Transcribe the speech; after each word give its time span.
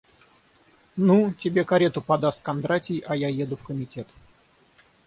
Ну, 0.95 1.31
тебе 1.37 1.63
карету 1.63 2.01
подаст 2.01 2.41
Кондратий, 2.41 3.03
а 3.05 3.15
я 3.15 3.27
еду 3.27 3.55
в 3.55 3.61
комитет. 3.63 4.07